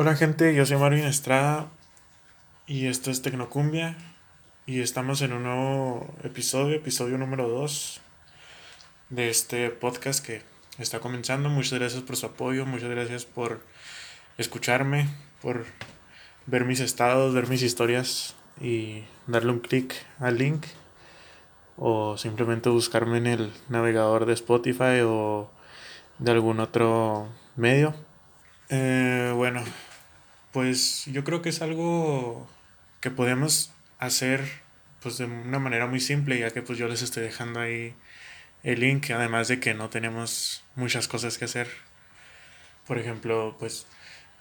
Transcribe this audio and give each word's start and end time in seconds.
Hola 0.00 0.14
gente, 0.14 0.54
yo 0.54 0.64
soy 0.64 0.76
Marvin 0.76 1.02
Estrada 1.02 1.72
y 2.68 2.86
esto 2.86 3.10
es 3.10 3.20
Tecnocumbia 3.20 3.96
y 4.64 4.80
estamos 4.80 5.22
en 5.22 5.32
un 5.32 5.42
nuevo 5.42 6.14
episodio, 6.22 6.76
episodio 6.76 7.18
número 7.18 7.48
2 7.48 8.00
de 9.10 9.28
este 9.28 9.70
podcast 9.70 10.24
que 10.24 10.42
está 10.78 11.00
comenzando. 11.00 11.48
Muchas 11.48 11.80
gracias 11.80 12.02
por 12.04 12.14
su 12.14 12.26
apoyo, 12.26 12.64
muchas 12.64 12.90
gracias 12.90 13.24
por 13.24 13.60
escucharme, 14.36 15.08
por 15.42 15.64
ver 16.46 16.64
mis 16.64 16.78
estados, 16.78 17.34
ver 17.34 17.48
mis 17.48 17.62
historias 17.62 18.36
y 18.60 19.02
darle 19.26 19.50
un 19.50 19.58
clic 19.58 19.96
al 20.20 20.38
link 20.38 20.64
o 21.76 22.16
simplemente 22.16 22.68
buscarme 22.68 23.18
en 23.18 23.26
el 23.26 23.52
navegador 23.68 24.26
de 24.26 24.34
Spotify 24.34 25.00
o 25.04 25.50
de 26.20 26.30
algún 26.30 26.60
otro 26.60 27.28
medio. 27.56 27.96
Eh, 28.68 29.32
bueno, 29.34 29.64
pues 30.58 31.04
yo 31.06 31.22
creo 31.22 31.40
que 31.40 31.50
es 31.50 31.62
algo 31.62 32.48
que 33.00 33.12
podemos 33.12 33.72
hacer 34.00 34.40
pues 35.00 35.16
de 35.16 35.26
una 35.26 35.60
manera 35.60 35.86
muy 35.86 36.00
simple, 36.00 36.36
ya 36.36 36.50
que 36.50 36.62
pues 36.62 36.80
yo 36.80 36.88
les 36.88 37.00
estoy 37.00 37.22
dejando 37.22 37.60
ahí 37.60 37.94
el 38.64 38.80
link, 38.80 39.08
además 39.12 39.46
de 39.46 39.60
que 39.60 39.74
no 39.74 39.88
tenemos 39.88 40.64
muchas 40.74 41.06
cosas 41.06 41.38
que 41.38 41.44
hacer. 41.44 41.68
Por 42.88 42.98
ejemplo, 42.98 43.54
pues 43.60 43.86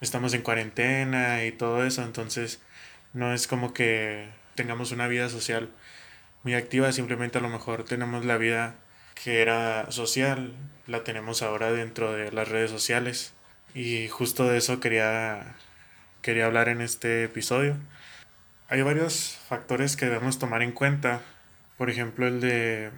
estamos 0.01 0.33
en 0.33 0.41
cuarentena 0.41 1.45
y 1.45 1.51
todo 1.51 1.85
eso, 1.85 2.01
entonces 2.01 2.63
no 3.13 3.31
es 3.31 3.45
como 3.45 3.75
que 3.75 4.27
tengamos 4.55 4.91
una 4.91 5.07
vida 5.07 5.29
social 5.29 5.69
muy 6.41 6.55
activa, 6.55 6.91
simplemente 6.93 7.37
a 7.37 7.41
lo 7.41 7.49
mejor 7.49 7.83
tenemos 7.83 8.25
la 8.25 8.37
vida 8.37 8.73
que 9.23 9.43
era 9.43 9.91
social, 9.91 10.55
la 10.87 11.03
tenemos 11.03 11.43
ahora 11.43 11.71
dentro 11.71 12.11
de 12.11 12.31
las 12.31 12.47
redes 12.47 12.71
sociales. 12.71 13.33
Y 13.75 14.07
justo 14.07 14.45
de 14.45 14.57
eso 14.57 14.79
quería 14.79 15.55
quería 16.27 16.45
hablar 16.45 16.67
en 16.67 16.81
este 16.81 17.23
episodio. 17.23 17.77
Hay 18.67 18.81
varios 18.81 19.39
factores 19.47 19.95
que 19.95 20.07
debemos 20.07 20.37
tomar 20.39 20.61
en 20.61 20.73
cuenta. 20.73 21.21
Por 21.77 21.89
ejemplo, 21.89 22.27
el 22.27 22.41
de 22.41 22.91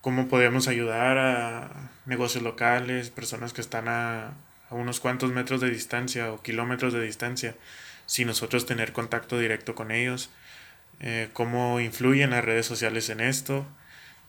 cómo 0.00 0.26
podemos 0.26 0.66
ayudar 0.66 1.16
a 1.16 1.92
negocios 2.06 2.42
locales, 2.42 3.10
personas 3.10 3.52
que 3.52 3.60
están 3.60 3.86
a, 3.86 4.34
unos 4.70 4.98
cuantos 4.98 5.30
metros 5.30 5.60
de 5.60 5.70
distancia 5.70 6.32
o 6.32 6.42
kilómetros 6.42 6.92
de 6.92 7.00
distancia, 7.02 7.54
sin 8.06 8.26
nosotros 8.26 8.66
tener 8.66 8.92
contacto 8.92 9.38
directo 9.38 9.76
con 9.76 9.92
ellos. 9.92 10.30
Eh, 10.98 11.28
cómo 11.32 11.78
influyen 11.78 12.30
las 12.30 12.44
redes 12.44 12.66
sociales 12.66 13.10
en 13.10 13.20
esto, 13.20 13.64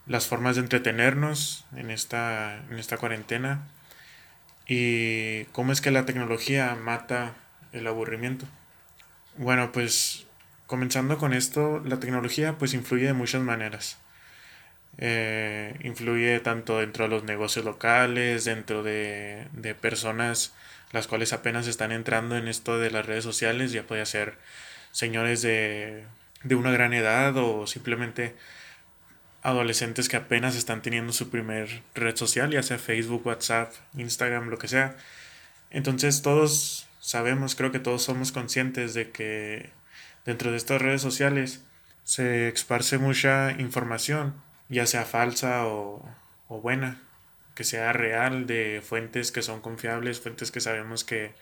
las 0.05 0.27
formas 0.27 0.57
de 0.57 0.61
entretenernos 0.61 1.65
en 1.75 1.89
esta, 1.89 2.57
en 2.69 2.77
esta 2.77 2.97
cuarentena 2.97 3.67
y 4.67 5.45
cómo 5.45 5.71
es 5.71 5.81
que 5.81 5.89
la 5.89 6.05
tecnología 6.05 6.75
mata 6.75 7.33
el 7.73 7.87
aburrimiento. 7.87 8.45
Bueno, 9.37 9.71
pues 9.71 10.25
comenzando 10.67 11.17
con 11.17 11.33
esto, 11.33 11.81
la 11.85 11.99
tecnología 11.99 12.57
pues 12.57 12.73
influye 12.73 13.07
de 13.07 13.13
muchas 13.13 13.41
maneras. 13.41 13.97
Eh, 14.97 15.75
influye 15.83 16.39
tanto 16.39 16.79
dentro 16.79 17.05
de 17.05 17.09
los 17.09 17.23
negocios 17.23 17.65
locales, 17.65 18.45
dentro 18.45 18.83
de, 18.83 19.47
de 19.53 19.75
personas 19.75 20.53
las 20.93 21.07
cuales 21.07 21.33
apenas 21.33 21.67
están 21.67 21.91
entrando 21.91 22.37
en 22.37 22.47
esto 22.47 22.79
de 22.79 22.91
las 22.91 23.05
redes 23.05 23.23
sociales, 23.23 23.71
ya 23.71 23.83
puede 23.83 24.05
ser 24.05 24.37
señores 24.91 25.41
de, 25.41 26.05
de 26.43 26.55
una 26.55 26.71
gran 26.71 26.93
edad 26.93 27.35
o 27.35 27.65
simplemente 27.65 28.35
adolescentes 29.41 30.07
que 30.07 30.17
apenas 30.17 30.55
están 30.55 30.83
teniendo 30.83 31.11
su 31.11 31.29
primer 31.29 31.81
red 31.95 32.15
social, 32.15 32.51
ya 32.51 32.61
sea 32.61 32.77
Facebook, 32.77 33.25
WhatsApp, 33.25 33.73
Instagram, 33.97 34.49
lo 34.49 34.59
que 34.59 34.67
sea. 34.67 34.95
Entonces 35.71 36.21
todos 36.21 36.87
sabemos, 37.03 37.55
creo 37.55 37.71
que 37.73 37.79
todos 37.79 38.01
somos 38.01 38.31
conscientes 38.31 38.93
de 38.93 39.11
que 39.11 39.71
dentro 40.25 40.51
de 40.51 40.57
estas 40.57 40.81
redes 40.81 41.01
sociales 41.01 41.65
se 42.05 42.47
esparce 42.47 42.97
mucha 42.97 43.51
información, 43.59 44.41
ya 44.69 44.85
sea 44.85 45.03
falsa 45.03 45.67
o, 45.67 46.07
o 46.47 46.61
buena, 46.61 47.01
que 47.55 47.65
sea 47.65 47.91
real, 47.91 48.47
de 48.47 48.81
fuentes 48.81 49.33
que 49.33 49.41
son 49.41 49.59
confiables, 49.59 50.21
fuentes 50.21 50.49
que 50.49 50.61
sabemos 50.61 51.03
que 51.03 51.33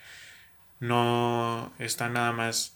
no 0.80 1.72
están 1.78 2.14
nada 2.14 2.32
más 2.32 2.76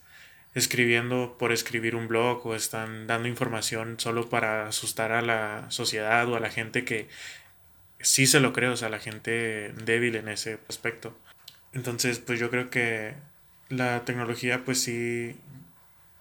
escribiendo 0.54 1.38
por 1.40 1.52
escribir 1.52 1.96
un 1.96 2.08
blog 2.08 2.46
o 2.46 2.56
están 2.56 3.08
dando 3.08 3.28
información 3.28 4.00
solo 4.00 4.30
para 4.30 4.68
asustar 4.68 5.12
a 5.12 5.24
la 5.24 5.72
sociedad 5.72 6.30
o 6.30 6.36
a 6.36 6.40
la 6.40 6.52
gente 6.52 6.86
que 6.86 7.10
sí 8.00 8.28
se 8.28 8.40
lo 8.40 8.54
cree, 8.54 8.70
o 8.70 8.78
sea, 8.78 8.90
la 8.90 9.00
gente 9.00 9.74
débil 9.74 10.16
en 10.18 10.30
ese 10.30 10.60
aspecto. 10.70 11.18
Entonces, 11.76 12.20
pues 12.20 12.40
yo 12.40 12.50
creo 12.50 12.70
que 12.70 13.14
la 13.70 14.06
tecnología, 14.06 14.64
pues 14.64 14.82
sí, 14.82 15.36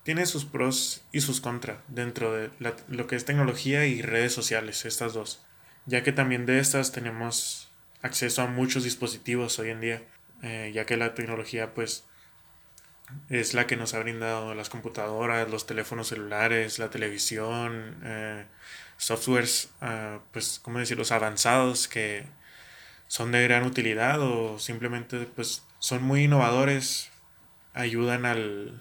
tiene 0.02 0.26
sus 0.26 0.44
pros 0.44 1.04
y 1.12 1.20
sus 1.20 1.40
contras 1.40 1.78
dentro 1.86 2.32
de 2.32 2.50
lo 2.88 3.06
que 3.06 3.14
es 3.16 3.24
tecnología 3.24 3.86
y 3.86 4.02
redes 4.02 4.34
sociales, 4.34 4.84
estas 4.84 5.14
dos. 5.14 5.46
Ya 5.86 6.02
que 6.02 6.12
también 6.12 6.44
de 6.44 6.58
estas 6.58 6.90
tenemos 6.90 7.70
acceso 8.02 8.42
a 8.42 8.48
muchos 8.48 8.82
dispositivos 8.82 9.58
hoy 9.60 9.70
en 9.70 9.80
día, 9.80 10.02
eh, 10.42 10.72
ya 10.74 10.86
que 10.86 10.96
la 10.96 11.14
tecnología, 11.14 11.72
pues, 11.72 12.04
es 13.28 13.54
la 13.54 13.68
que 13.68 13.76
nos 13.76 13.94
ha 13.94 14.00
brindado 14.00 14.54
las 14.56 14.70
computadoras, 14.70 15.48
los 15.48 15.66
teléfonos 15.66 16.08
celulares, 16.08 16.80
la 16.80 16.90
televisión, 16.90 17.96
eh, 18.02 18.44
softwares, 18.96 19.70
uh, 19.82 20.18
pues, 20.32 20.58
¿cómo 20.62 20.80
decirlos? 20.80 21.12
Avanzados 21.12 21.86
que 21.86 22.26
son 23.06 23.32
de 23.32 23.42
gran 23.42 23.64
utilidad 23.64 24.20
o 24.20 24.58
simplemente 24.58 25.18
pues 25.34 25.64
son 25.78 26.02
muy 26.02 26.24
innovadores, 26.24 27.10
ayudan 27.74 28.24
al, 28.24 28.80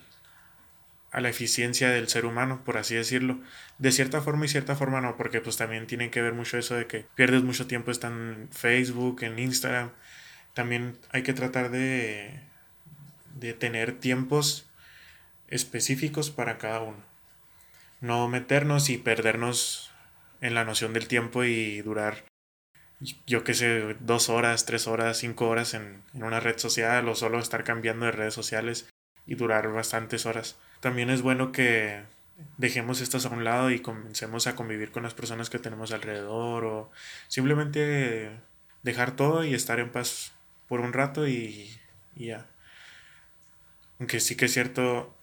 a 1.11 1.21
la 1.21 1.29
eficiencia 1.29 1.89
del 1.89 2.07
ser 2.07 2.25
humano, 2.25 2.63
por 2.65 2.77
así 2.77 2.95
decirlo. 2.95 3.39
De 3.77 3.91
cierta 3.91 4.21
forma 4.21 4.45
y 4.45 4.49
cierta 4.49 4.75
forma 4.75 5.01
no, 5.01 5.15
porque 5.15 5.41
pues 5.41 5.57
también 5.57 5.87
tienen 5.87 6.09
que 6.09 6.21
ver 6.21 6.33
mucho 6.33 6.57
eso 6.57 6.75
de 6.75 6.87
que 6.87 7.05
pierdes 7.15 7.43
mucho 7.43 7.67
tiempo 7.67 7.91
están 7.91 8.13
en 8.13 8.49
Facebook, 8.51 9.23
en 9.23 9.37
Instagram. 9.37 9.91
También 10.53 10.97
hay 11.11 11.23
que 11.23 11.33
tratar 11.33 11.69
de, 11.69 12.39
de 13.35 13.53
tener 13.53 13.99
tiempos 13.99 14.67
específicos 15.49 16.31
para 16.31 16.57
cada 16.57 16.81
uno. 16.81 17.03
No 18.01 18.27
meternos 18.27 18.89
y 18.89 18.97
perdernos 18.97 19.91
en 20.41 20.55
la 20.55 20.65
noción 20.65 20.93
del 20.93 21.07
tiempo 21.07 21.43
y 21.43 21.81
durar 21.81 22.25
yo 23.25 23.43
qué 23.43 23.53
sé, 23.53 23.95
dos 23.99 24.29
horas, 24.29 24.65
tres 24.65 24.87
horas, 24.87 25.17
cinco 25.17 25.47
horas 25.47 25.73
en, 25.73 26.03
en, 26.13 26.23
una 26.23 26.39
red 26.39 26.57
social 26.57 27.07
o 27.09 27.15
solo 27.15 27.39
estar 27.39 27.63
cambiando 27.63 28.05
de 28.05 28.11
redes 28.11 28.33
sociales 28.33 28.89
y 29.25 29.35
durar 29.35 29.71
bastantes 29.71 30.25
horas. 30.25 30.57
También 30.79 31.09
es 31.09 31.21
bueno 31.21 31.51
que 31.51 32.03
dejemos 32.57 33.01
estas 33.01 33.25
a 33.25 33.29
un 33.29 33.43
lado 33.43 33.71
y 33.71 33.79
comencemos 33.79 34.47
a 34.47 34.55
convivir 34.55 34.91
con 34.91 35.03
las 35.03 35.13
personas 35.13 35.49
que 35.49 35.59
tenemos 35.59 35.91
alrededor 35.91 36.65
o 36.65 36.91
simplemente 37.27 38.31
dejar 38.83 39.15
todo 39.15 39.43
y 39.43 39.53
estar 39.53 39.79
en 39.79 39.91
paz 39.91 40.33
por 40.67 40.81
un 40.81 40.93
rato 40.93 41.27
y, 41.27 41.69
y 42.15 42.27
ya. 42.27 42.47
Aunque 43.99 44.19
sí 44.19 44.35
que 44.35 44.45
es 44.45 44.53
cierto, 44.53 45.15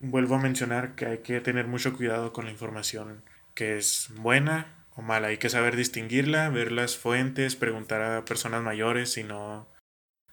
vuelvo 0.00 0.34
a 0.34 0.40
mencionar 0.40 0.94
que 0.94 1.06
hay 1.06 1.18
que 1.18 1.40
tener 1.40 1.66
mucho 1.66 1.96
cuidado 1.96 2.32
con 2.32 2.44
la 2.44 2.50
información 2.50 3.22
que 3.54 3.78
es 3.78 4.08
buena 4.16 4.81
o 4.94 5.02
mala. 5.02 5.28
Hay 5.28 5.38
que 5.38 5.50
saber 5.50 5.76
distinguirla, 5.76 6.48
ver 6.50 6.72
las 6.72 6.96
fuentes, 6.96 7.56
preguntar 7.56 8.02
a 8.02 8.24
personas 8.24 8.62
mayores 8.62 9.12
si 9.12 9.24
no, 9.24 9.68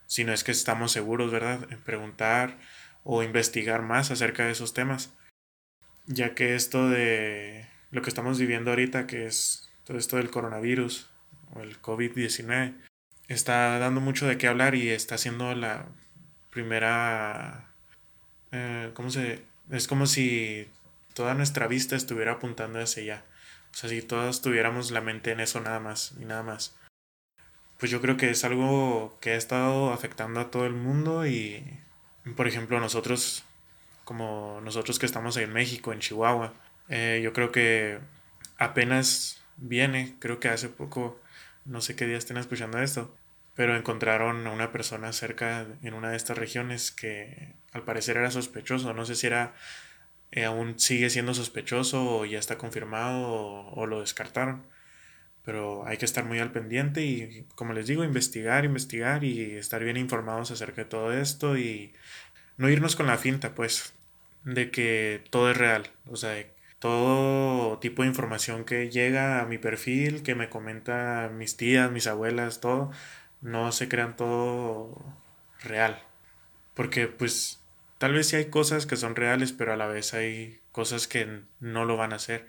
si 0.06 0.24
no 0.24 0.34
es 0.34 0.44
que 0.44 0.52
estamos 0.52 0.92
seguros, 0.92 1.32
¿verdad? 1.32 1.68
Preguntar 1.86 2.58
o 3.04 3.24
investigar 3.24 3.82
más 3.82 4.12
acerca 4.12 4.46
de 4.46 4.52
esos 4.52 4.74
temas. 4.74 5.14
Ya 6.06 6.36
que 6.36 6.56
esto 6.56 6.90
de 6.90 7.68
lo 7.92 8.02
que 8.02 8.10
estamos 8.10 8.40
viviendo 8.40 8.72
ahorita, 8.72 9.08
que 9.08 9.26
es 9.26 9.70
todo 9.84 9.98
esto 9.98 10.18
del 10.18 10.32
coronavirus 10.32 11.10
o 11.54 11.62
el 11.62 11.82
COVID-19, 11.82 12.76
está 13.28 13.78
dando 13.80 14.02
mucho 14.02 14.28
de 14.28 14.38
qué 14.38 14.48
hablar 14.48 14.76
y 14.76 14.90
está 14.90 15.18
siendo 15.18 15.54
la 15.56 15.88
primera... 16.50 17.72
Eh, 18.52 18.92
¿Cómo 18.94 19.10
se...? 19.10 19.46
Es 19.70 19.88
como 19.88 20.08
si 20.08 20.68
toda 21.14 21.36
nuestra 21.36 21.68
vista 21.68 21.96
estuviera 21.96 22.34
apuntando 22.34 22.80
hacia 22.80 23.04
allá 23.04 23.26
o 23.72 23.78
sea, 23.78 23.90
si 23.90 24.02
todos 24.02 24.42
tuviéramos 24.42 24.92
la 24.92 25.02
mente 25.02 25.32
en 25.32 25.40
eso 25.40 25.60
nada 25.60 25.80
más 25.80 26.14
y 26.20 26.26
nada 26.26 26.44
más. 26.44 26.76
Pues 27.78 27.92
yo 27.92 28.02
creo 28.02 28.18
que 28.18 28.30
es 28.30 28.44
algo 28.44 29.18
que 29.22 29.32
ha 29.32 29.36
estado 29.36 29.94
afectando 29.94 30.40
a 30.40 30.52
todo 30.52 30.66
el 30.66 30.74
mundo 30.74 31.26
y, 31.26 31.64
por 32.36 32.48
ejemplo, 32.48 32.80
nosotros, 32.80 33.46
como 34.04 34.60
nosotros 34.64 35.00
que 35.00 35.06
estamos 35.06 35.38
en 35.38 35.54
México, 35.54 35.94
en 35.94 36.00
Chihuahua, 36.00 36.54
eh, 36.90 37.22
yo 37.24 37.32
creo 37.32 37.52
que 37.52 38.00
apenas 38.58 39.42
viene, 39.58 40.16
creo 40.20 40.40
que 40.40 40.50
hace 40.50 40.68
poco, 40.70 41.20
no 41.66 41.82
sé 41.82 41.96
qué 41.96 42.06
día 42.06 42.18
estén 42.18 42.38
escuchando 42.38 42.80
esto, 42.80 43.16
pero 43.56 43.76
encontraron 43.76 44.46
a 44.48 44.52
una 44.52 44.72
persona 44.72 45.14
cerca 45.14 45.66
en 45.84 45.94
una 45.94 46.12
de 46.12 46.18
estas 46.18 46.38
regiones 46.38 46.92
que 46.92 47.54
al 47.72 47.84
parecer 47.84 48.18
era 48.18 48.32
sospechoso, 48.32 48.94
no 48.94 49.06
sé 49.06 49.16
si 49.16 49.28
era 49.28 49.54
eh, 50.32 50.46
aún 50.46 50.80
sigue 50.80 51.10
siendo 51.10 51.34
sospechoso 51.34 52.20
o 52.20 52.26
ya 52.26 52.40
está 52.40 52.58
confirmado 52.58 53.32
o, 53.32 53.86
lo 53.88 54.02
descartaron. 54.02 54.66
Pero 55.44 55.86
hay 55.88 55.98
que 55.98 56.06
estar 56.06 56.26
muy 56.26 56.40
al 56.40 56.52
pendiente 56.52 57.04
y, 57.06 57.46
como 57.56 57.74
les 57.74 57.88
digo, 57.88 58.04
investigar, 58.04 58.66
investigar 58.66 59.24
y 59.24 59.56
estar 59.58 59.84
bien 59.84 59.98
informados 59.98 60.52
acerca 60.52 60.84
de 60.84 60.90
todo 60.90 61.14
esto 61.14 61.58
y 61.58 61.94
no 62.58 62.70
irnos 62.70 62.96
con 62.96 63.08
la 63.08 63.18
finta, 63.18 63.56
pues, 63.56 63.94
de 64.44 64.72
que 64.72 65.24
todo 65.32 65.52
es 65.52 65.58
real. 65.58 65.90
O 66.08 66.18
sea, 66.18 66.46
todo 66.80 67.80
tipo 67.80 68.04
de 68.04 68.10
información 68.10 68.66
que 68.66 68.90
llega 68.90 69.42
a 69.42 69.46
mi 69.46 69.58
perfil, 69.58 70.24
que 70.24 70.36
me 70.36 70.50
comenta 70.50 71.30
mis 71.34 71.58
tías, 71.58 71.92
mis 71.92 72.08
abuelas, 72.08 72.62
todo, 72.62 72.92
no 73.42 73.72
se 73.72 73.90
crean 73.90 74.16
todo 74.16 75.04
real. 75.64 76.02
Porque 76.74 77.08
pues 77.08 77.62
tal 78.00 78.14
vez 78.14 78.28
sí 78.28 78.38
hay 78.38 78.46
cosas 78.46 78.88
que 78.88 78.96
son 78.96 79.16
reales, 79.16 79.52
pero 79.52 79.74
a 79.74 79.78
la 79.78 79.86
vez 79.86 80.16
hay 80.16 80.62
cosas 80.72 81.08
que 81.08 81.44
no 81.60 81.86
lo 81.86 81.98
van 81.98 82.14
a 82.14 82.16
hacer. 82.16 82.48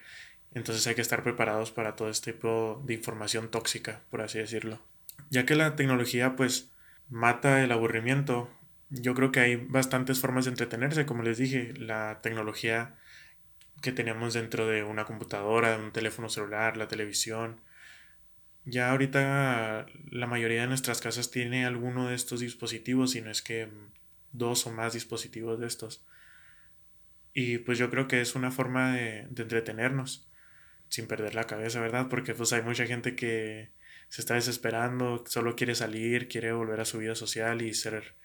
Entonces 0.54 0.86
hay 0.86 0.94
que 0.94 1.02
estar 1.02 1.22
preparados 1.22 1.70
para 1.70 1.96
todo 1.96 2.08
este 2.08 2.32
tipo 2.32 2.82
de 2.86 2.94
información 2.94 3.50
tóxica, 3.50 4.00
por 4.10 4.22
así 4.22 4.38
decirlo. 4.38 4.80
Ya 5.28 5.44
que 5.44 5.54
la 5.54 5.76
tecnología 5.76 6.34
pues 6.36 6.70
mata 7.08 7.62
el 7.62 7.72
aburrimiento, 7.72 8.50
yo 8.88 9.14
creo 9.14 9.32
que 9.32 9.40
hay 9.40 9.56
bastantes 9.56 10.20
formas 10.20 10.46
de 10.46 10.52
entretenerse, 10.52 11.04
como 11.04 11.22
les 11.22 11.38
dije, 11.38 11.74
la 11.76 12.20
tecnología 12.22 12.96
que 13.82 13.92
tenemos 13.92 14.34
dentro 14.34 14.66
de 14.66 14.84
una 14.84 15.04
computadora, 15.04 15.78
un 15.78 15.92
teléfono 15.92 16.28
celular, 16.28 16.76
la 16.76 16.88
televisión. 16.88 17.60
Ya 18.64 18.90
ahorita 18.90 19.86
la 20.10 20.26
mayoría 20.26 20.62
de 20.62 20.66
nuestras 20.68 21.00
casas 21.00 21.30
tiene 21.30 21.64
alguno 21.64 22.08
de 22.08 22.14
estos 22.14 22.40
dispositivos, 22.40 23.16
y 23.16 23.20
no 23.20 23.30
es 23.30 23.42
que 23.42 23.68
dos 24.32 24.66
o 24.66 24.70
más 24.70 24.92
dispositivos 24.92 25.58
de 25.58 25.66
estos. 25.66 26.04
Y 27.32 27.58
pues 27.58 27.78
yo 27.78 27.90
creo 27.90 28.08
que 28.08 28.20
es 28.20 28.34
una 28.34 28.50
forma 28.50 28.94
de, 28.94 29.20
entretenernos 29.20 30.28
sin 30.88 31.06
perder 31.06 31.34
la 31.34 31.46
cabeza, 31.46 31.80
¿verdad? 31.80 32.08
Porque 32.08 32.34
pues 32.34 32.52
hay 32.52 32.62
mucha 32.62 32.86
gente 32.86 33.14
que 33.14 33.70
se 34.08 34.20
está 34.20 34.34
desesperando, 34.34 35.24
solo 35.26 35.54
quiere 35.54 35.74
salir, 35.74 36.28
quiere 36.28 36.52
volver 36.52 36.80
a 36.80 36.84
su 36.84 36.98
vida 36.98 37.14
social 37.14 37.62
y 37.62 37.74
ser, 37.74 38.16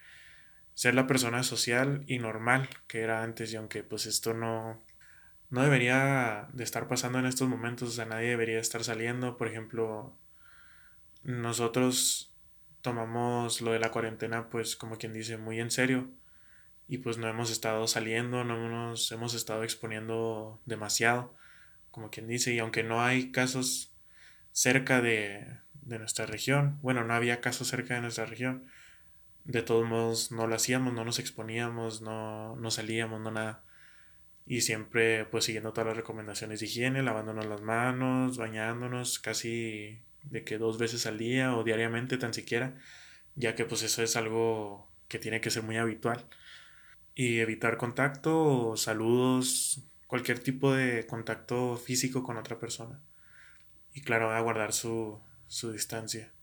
ser 0.73 0.95
la 0.95 1.05
persona 1.05 1.43
social 1.43 2.03
y 2.07 2.17
normal 2.17 2.67
que 2.87 3.01
era 3.01 3.23
antes. 3.23 3.53
Y 3.53 3.57
aunque 3.57 3.83
pues 3.83 4.07
esto 4.07 4.33
no, 4.33 4.83
no 5.49 5.61
debería 5.63 6.49
de 6.53 6.63
estar 6.63 6.87
pasando 6.87 7.19
en 7.19 7.27
estos 7.27 7.47
momentos, 7.47 7.89
o 7.89 7.91
sea, 7.91 8.05
nadie 8.05 8.29
debería 8.29 8.59
estar 8.59 8.83
saliendo. 8.83 9.37
Por 9.37 9.47
ejemplo, 9.47 10.17
nosotros 11.23 12.34
tomamos 12.85 13.61
lo 13.61 13.73
de 13.73 13.79
la 13.79 13.91
cuarentena 13.91 14.49
pues 14.49 14.75
como 14.75 14.97
quien 14.97 15.11
dice 15.11 15.37
muy 15.37 15.59
en 15.59 15.71
serio. 15.71 16.09
Y 16.87 16.99
pues 16.99 17.17
no 17.17 17.27
hemos 17.27 17.51
estado 17.51 17.87
saliendo, 17.87 18.43
no 18.43 18.69
nos 18.69 19.11
hemos 19.11 19.33
estado 19.33 19.63
exponiendo 19.63 20.61
demasiado, 20.65 21.33
como 21.91 22.11
quien 22.11 22.27
dice, 22.27 22.53
y 22.53 22.59
aunque 22.59 22.83
no 22.83 23.01
hay 23.01 23.31
casos 23.31 23.91
cerca 24.51 25.01
de, 25.01 25.57
de 25.81 25.97
nuestra 25.99 26.27
región, 26.27 26.77
bueno, 26.83 27.03
no 27.03 27.15
había 27.15 27.41
casos 27.41 27.69
cerca 27.69 27.95
de 27.95 28.01
nuestra 28.01 28.27
región, 28.27 28.67
de 29.45 29.63
todos 29.63 29.87
modos 29.87 30.31
no 30.31 30.45
lo 30.45 30.55
hacíamos, 30.55 30.93
no 30.93 31.05
nos 31.05 31.17
exponíamos, 31.17 32.01
no, 32.01 32.55
no 32.55 32.69
salíamos, 32.69 33.19
no 33.19 33.31
nada. 33.31 33.63
Y 34.45 34.61
siempre 34.61 35.25
pues 35.25 35.45
siguiendo 35.45 35.73
todas 35.73 35.87
las 35.87 35.97
recomendaciones 35.97 36.59
de 36.59 36.67
higiene, 36.67 37.01
lavándonos 37.01 37.47
las 37.47 37.61
manos, 37.61 38.37
bañándonos 38.37 39.17
casi 39.17 40.03
de 40.29 40.43
que 40.43 40.57
dos 40.57 40.77
veces 40.77 41.05
al 41.05 41.17
día 41.17 41.55
o 41.55 41.63
diariamente 41.63 42.17
tan 42.17 42.33
siquiera, 42.33 42.75
ya 43.35 43.55
que 43.55 43.65
pues 43.65 43.83
eso 43.83 44.03
es 44.03 44.15
algo 44.15 44.89
que 45.07 45.19
tiene 45.19 45.41
que 45.41 45.49
ser 45.51 45.63
muy 45.63 45.77
habitual. 45.77 46.25
Y 47.15 47.39
evitar 47.39 47.77
contacto, 47.77 48.75
saludos, 48.77 49.87
cualquier 50.07 50.39
tipo 50.39 50.73
de 50.73 51.05
contacto 51.07 51.77
físico 51.77 52.23
con 52.23 52.37
otra 52.37 52.59
persona. 52.59 53.01
Y 53.93 54.01
claro, 54.01 54.31
a 54.31 54.39
guardar 54.41 54.73
su, 54.73 55.21
su 55.47 55.71
distancia. 55.71 56.33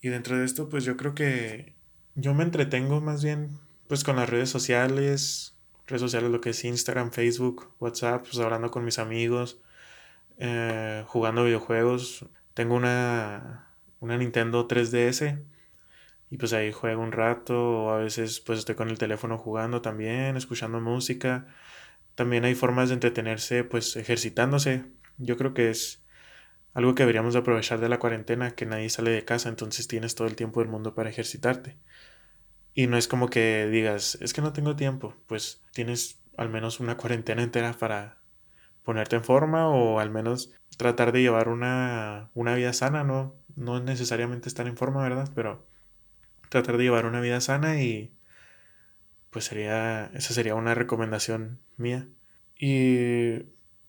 Y 0.00 0.08
dentro 0.08 0.38
de 0.38 0.44
esto 0.44 0.68
pues 0.68 0.84
yo 0.84 0.96
creo 0.96 1.14
que 1.14 1.74
yo 2.14 2.34
me 2.34 2.44
entretengo 2.44 3.00
más 3.00 3.24
bien 3.24 3.58
pues 3.88 4.04
con 4.04 4.16
las 4.16 4.28
redes 4.28 4.50
sociales, 4.50 5.54
redes 5.86 6.00
sociales, 6.00 6.30
lo 6.30 6.40
que 6.40 6.50
es 6.50 6.64
Instagram, 6.64 7.10
Facebook, 7.12 7.72
WhatsApp, 7.78 8.22
pues 8.22 8.38
hablando 8.38 8.70
con 8.70 8.84
mis 8.84 8.98
amigos, 8.98 9.60
eh, 10.38 11.04
jugando 11.06 11.44
videojuegos. 11.44 12.26
Tengo 12.54 12.74
una, 12.76 13.68
una 14.00 14.16
Nintendo 14.16 14.66
3DS 14.68 15.42
y 16.30 16.36
pues 16.36 16.52
ahí 16.52 16.72
juego 16.72 17.02
un 17.02 17.12
rato 17.12 17.84
o 17.84 17.90
a 17.90 17.98
veces 17.98 18.40
pues 18.40 18.60
estoy 18.60 18.74
con 18.74 18.90
el 18.90 18.98
teléfono 18.98 19.38
jugando 19.38 19.82
también, 19.82 20.36
escuchando 20.36 20.80
música. 20.80 21.46
También 22.14 22.44
hay 22.44 22.54
formas 22.54 22.88
de 22.88 22.94
entretenerse 22.94 23.64
pues 23.64 23.96
ejercitándose. 23.96 24.84
Yo 25.18 25.36
creo 25.36 25.54
que 25.54 25.70
es 25.70 26.04
algo 26.74 26.94
que 26.94 27.04
deberíamos 27.04 27.36
aprovechar 27.36 27.80
de 27.80 27.88
la 27.88 27.98
cuarentena, 27.98 28.52
que 28.52 28.66
nadie 28.66 28.90
sale 28.90 29.10
de 29.10 29.24
casa, 29.24 29.48
entonces 29.48 29.86
tienes 29.88 30.14
todo 30.16 30.26
el 30.26 30.36
tiempo 30.36 30.60
del 30.60 30.68
mundo 30.68 30.94
para 30.94 31.10
ejercitarte. 31.10 31.76
Y 32.74 32.88
no 32.88 32.96
es 32.96 33.06
como 33.08 33.28
que 33.30 33.68
digas, 33.68 34.18
es 34.20 34.32
que 34.32 34.42
no 34.42 34.52
tengo 34.52 34.74
tiempo, 34.74 35.14
pues 35.28 35.62
tienes 35.72 36.20
al 36.36 36.50
menos 36.50 36.80
una 36.80 36.96
cuarentena 36.96 37.42
entera 37.42 37.72
para 37.74 38.18
ponerte 38.84 39.16
en 39.16 39.24
forma 39.24 39.68
o 39.68 39.98
al 39.98 40.10
menos 40.10 40.52
tratar 40.76 41.12
de 41.12 41.22
llevar 41.22 41.48
una, 41.48 42.30
una 42.34 42.54
vida 42.54 42.72
sana, 42.72 43.04
¿no? 43.04 43.34
No 43.56 43.80
necesariamente 43.80 44.48
estar 44.48 44.66
en 44.66 44.76
forma, 44.76 45.02
¿verdad? 45.02 45.30
Pero 45.34 45.66
tratar 46.48 46.76
de 46.76 46.84
llevar 46.84 47.06
una 47.06 47.20
vida 47.20 47.40
sana 47.40 47.82
y 47.82 48.12
pues 49.30 49.46
sería, 49.46 50.10
esa 50.14 50.34
sería 50.34 50.54
una 50.54 50.74
recomendación 50.74 51.58
mía. 51.76 52.08
Y 52.58 53.40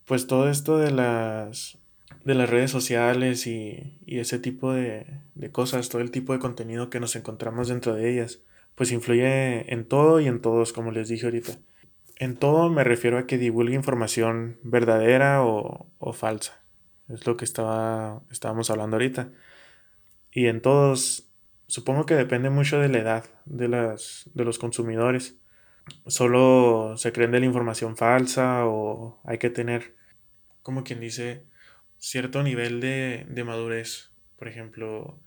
pues 0.06 0.26
todo 0.26 0.50
esto 0.50 0.78
de 0.78 0.90
las, 0.90 1.78
de 2.24 2.34
las 2.34 2.50
redes 2.50 2.70
sociales 2.70 3.46
y, 3.46 3.98
y 4.06 4.18
ese 4.18 4.38
tipo 4.38 4.72
de, 4.72 5.06
de 5.34 5.52
cosas, 5.52 5.88
todo 5.88 6.02
el 6.02 6.10
tipo 6.10 6.32
de 6.32 6.38
contenido 6.38 6.90
que 6.90 7.00
nos 7.00 7.14
encontramos 7.16 7.68
dentro 7.68 7.94
de 7.94 8.10
ellas, 8.10 8.40
pues 8.74 8.90
influye 8.92 9.72
en 9.72 9.84
todo 9.86 10.20
y 10.20 10.26
en 10.26 10.40
todos, 10.40 10.72
como 10.72 10.90
les 10.90 11.08
dije 11.08 11.26
ahorita. 11.26 11.58
En 12.18 12.36
todo 12.36 12.70
me 12.70 12.82
refiero 12.82 13.18
a 13.18 13.26
que 13.26 13.36
divulgue 13.36 13.74
información 13.74 14.58
verdadera 14.62 15.42
o, 15.44 16.12
falsa. 16.14 16.62
Es 17.08 17.26
lo 17.26 17.36
que 17.36 17.44
estaba, 17.44 18.22
estábamos 18.30 18.70
hablando 18.70 18.96
ahorita. 18.96 19.32
Y 20.32 20.46
en 20.46 20.62
todos, 20.62 21.30
supongo 21.66 22.06
que 22.06 22.14
depende 22.14 22.48
mucho 22.48 22.80
de 22.80 22.88
la 22.88 22.98
edad 22.98 23.24
de, 23.44 23.68
las, 23.68 24.30
de 24.32 24.44
los 24.44 24.58
consumidores. 24.58 25.36
Solo 26.06 26.94
se 26.96 27.12
creen 27.12 27.32
de 27.32 27.40
la 27.40 27.46
información 27.46 27.96
falsa 27.96 28.66
o 28.66 29.20
hay 29.24 29.36
que 29.38 29.50
tener, 29.50 29.94
como 30.62 30.84
quien 30.84 31.00
dice, 31.00 31.44
cierto 31.98 32.42
nivel 32.42 32.80
de, 32.80 33.26
de 33.28 33.44
madurez. 33.44 34.10
Por 34.38 34.48
ejemplo, 34.48 35.20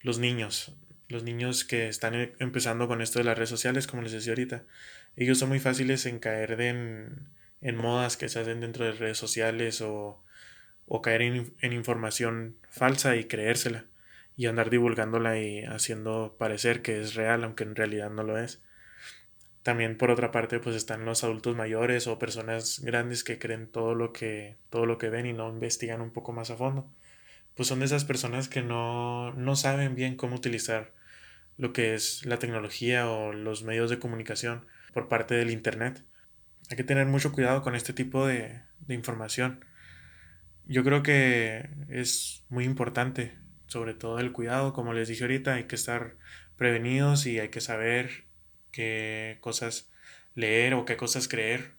los 0.00 0.18
niños 0.18 0.74
los 1.10 1.22
niños 1.24 1.64
que 1.64 1.88
están 1.88 2.14
e, 2.14 2.32
empezando 2.38 2.88
con 2.88 3.02
esto 3.02 3.18
de 3.18 3.24
las 3.24 3.36
redes 3.36 3.50
sociales, 3.50 3.86
como 3.86 4.02
les 4.02 4.12
decía 4.12 4.32
ahorita, 4.32 4.64
ellos 5.16 5.38
son 5.38 5.48
muy 5.50 5.60
fáciles 5.60 6.06
en 6.06 6.18
caer 6.18 6.60
en, 6.60 7.28
en 7.60 7.76
modas 7.76 8.16
que 8.16 8.28
se 8.28 8.40
hacen 8.40 8.60
dentro 8.60 8.84
de 8.84 8.92
redes 8.92 9.18
sociales 9.18 9.80
o, 9.80 10.22
o 10.86 11.02
caer 11.02 11.22
en, 11.22 11.54
en, 11.60 11.72
información 11.72 12.56
falsa 12.70 13.16
y 13.16 13.24
creérsela 13.24 13.84
y 14.36 14.46
andar 14.46 14.70
divulgándola 14.70 15.38
y 15.38 15.64
haciendo 15.64 16.36
parecer 16.38 16.82
que 16.82 17.00
es 17.00 17.14
real, 17.14 17.44
aunque 17.44 17.64
en 17.64 17.76
realidad 17.76 18.10
no 18.10 18.22
lo 18.22 18.38
es. 18.38 18.62
También 19.62 19.98
por 19.98 20.10
otra 20.10 20.30
parte, 20.30 20.58
pues 20.58 20.74
están 20.76 21.04
los 21.04 21.22
adultos 21.22 21.54
mayores 21.54 22.06
o 22.06 22.18
personas 22.18 22.80
grandes 22.80 23.24
que 23.24 23.38
creen 23.38 23.66
todo 23.66 23.94
lo 23.94 24.12
que, 24.12 24.56
todo 24.70 24.86
lo 24.86 24.96
que 24.96 25.10
ven 25.10 25.26
y 25.26 25.32
no 25.34 25.48
investigan 25.50 26.00
un 26.00 26.12
poco 26.12 26.32
más 26.32 26.50
a 26.50 26.56
fondo. 26.56 26.90
Pues 27.54 27.68
son 27.68 27.80
de 27.80 27.84
esas 27.84 28.04
personas 28.06 28.48
que 28.48 28.62
no, 28.62 29.32
no 29.34 29.56
saben 29.56 29.94
bien 29.94 30.16
cómo 30.16 30.36
utilizar 30.36 30.92
lo 31.60 31.74
que 31.74 31.92
es 31.92 32.24
la 32.24 32.38
tecnología 32.38 33.10
o 33.10 33.34
los 33.34 33.64
medios 33.64 33.90
de 33.90 33.98
comunicación 33.98 34.64
por 34.94 35.08
parte 35.08 35.34
del 35.34 35.50
Internet. 35.50 36.02
Hay 36.70 36.76
que 36.78 36.84
tener 36.84 37.06
mucho 37.06 37.32
cuidado 37.32 37.60
con 37.60 37.74
este 37.74 37.92
tipo 37.92 38.26
de, 38.26 38.62
información. 38.88 39.62
Yo 40.64 40.82
creo 40.84 41.02
que 41.02 41.68
es 41.90 42.44
muy 42.48 42.64
importante, 42.64 43.36
sobre 43.66 43.92
todo 43.92 44.20
el 44.20 44.32
cuidado, 44.32 44.72
como 44.72 44.94
les 44.94 45.08
dije 45.08 45.22
ahorita, 45.22 45.54
hay 45.54 45.64
que 45.64 45.76
estar 45.76 46.16
prevenidos 46.56 47.26
y 47.26 47.38
hay 47.38 47.50
que 47.50 47.60
saber 47.60 48.24
qué 48.72 49.36
cosas 49.42 49.90
leer 50.34 50.72
o 50.72 50.86
qué 50.86 50.96
cosas 50.96 51.28
creer. 51.28 51.72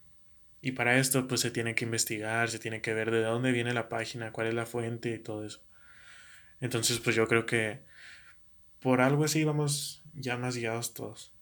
Y 0.62 0.74
para 0.74 1.00
esto 1.00 1.28
pues 1.28 1.42
se 1.42 1.50
tiene 1.50 1.74
que 1.74 1.86
investigar, 1.86 2.52
se 2.52 2.60
tiene 2.60 2.82
que 2.82 2.94
ver 2.94 3.10
de 3.10 3.24
dónde 3.24 3.52
viene 3.52 3.74
la 3.74 3.90
página, 3.90 4.32
cuál 4.32 4.46
es 4.46 4.54
la 4.54 4.68
fuente 4.68 5.10
y 5.10 5.18
todo 5.18 5.44
eso. 5.44 5.64
Entonces 6.60 7.00
pues 7.00 7.16
yo 7.16 7.28
creo 7.28 7.48
que 7.48 7.91
por 8.82 9.02
algo 9.02 9.24
así 9.26 9.44
vamos 9.44 10.04
ya 10.14 10.38
más 10.38 10.58
guiados 10.58 10.94
todos. 10.94 11.34